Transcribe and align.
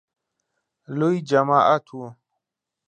لوی 0.97 1.17
جماعت 1.29 1.85
و. 1.97 1.97